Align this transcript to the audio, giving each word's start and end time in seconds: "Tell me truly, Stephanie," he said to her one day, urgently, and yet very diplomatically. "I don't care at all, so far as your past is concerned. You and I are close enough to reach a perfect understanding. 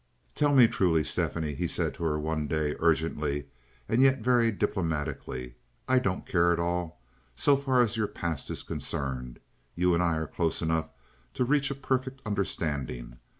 "Tell 0.33 0.55
me 0.55 0.67
truly, 0.67 1.03
Stephanie," 1.03 1.53
he 1.53 1.67
said 1.67 1.93
to 1.93 2.03
her 2.05 2.17
one 2.19 2.47
day, 2.47 2.75
urgently, 2.79 3.45
and 3.87 4.01
yet 4.01 4.17
very 4.17 4.51
diplomatically. 4.51 5.53
"I 5.87 5.99
don't 5.99 6.25
care 6.25 6.51
at 6.51 6.57
all, 6.57 6.99
so 7.35 7.55
far 7.55 7.81
as 7.81 7.97
your 7.97 8.07
past 8.07 8.49
is 8.49 8.63
concerned. 8.63 9.39
You 9.75 9.93
and 9.93 10.01
I 10.01 10.15
are 10.17 10.25
close 10.25 10.59
enough 10.63 10.89
to 11.35 11.45
reach 11.45 11.69
a 11.69 11.75
perfect 11.75 12.19
understanding. 12.25 13.19